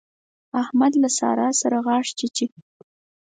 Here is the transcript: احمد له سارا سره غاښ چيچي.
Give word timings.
احمد 0.61 0.93
له 1.01 1.09
سارا 1.17 1.47
سره 1.61 1.77
غاښ 1.85 2.07
چيچي. 2.19 2.47